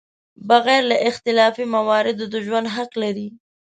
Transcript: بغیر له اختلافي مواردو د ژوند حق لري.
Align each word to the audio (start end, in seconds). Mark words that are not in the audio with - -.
بغیر 0.49 0.81
له 0.91 0.97
اختلافي 1.09 1.65
مواردو 1.75 2.23
د 2.33 2.35
ژوند 2.45 2.67
حق 2.75 2.91
لري. 3.03 3.27